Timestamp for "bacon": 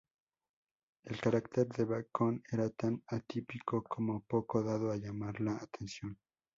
1.85-2.41